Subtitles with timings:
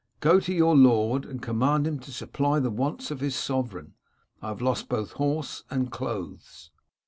[0.19, 3.93] Go to your lord and command him to supply the wants of his sovereign.
[4.41, 6.71] I have lost both horse and clothes.'